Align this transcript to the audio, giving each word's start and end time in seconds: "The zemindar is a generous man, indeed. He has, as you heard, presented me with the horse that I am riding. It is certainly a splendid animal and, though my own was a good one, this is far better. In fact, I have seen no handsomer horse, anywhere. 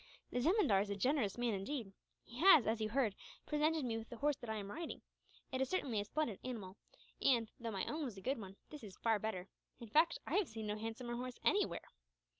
"The 0.31 0.39
zemindar 0.39 0.81
is 0.81 0.89
a 0.89 0.95
generous 0.95 1.37
man, 1.37 1.53
indeed. 1.53 1.93
He 2.23 2.39
has, 2.39 2.65
as 2.65 2.81
you 2.81 2.89
heard, 2.89 3.13
presented 3.45 3.85
me 3.85 3.99
with 3.99 4.09
the 4.09 4.17
horse 4.17 4.35
that 4.37 4.49
I 4.49 4.55
am 4.55 4.71
riding. 4.71 5.03
It 5.51 5.61
is 5.61 5.69
certainly 5.69 5.99
a 6.01 6.05
splendid 6.05 6.39
animal 6.43 6.75
and, 7.21 7.51
though 7.59 7.69
my 7.69 7.85
own 7.85 8.03
was 8.05 8.17
a 8.17 8.21
good 8.21 8.39
one, 8.39 8.55
this 8.71 8.83
is 8.83 8.97
far 8.97 9.19
better. 9.19 9.47
In 9.79 9.89
fact, 9.89 10.17
I 10.25 10.37
have 10.37 10.47
seen 10.49 10.65
no 10.65 10.75
handsomer 10.75 11.15
horse, 11.17 11.37
anywhere. 11.45 11.87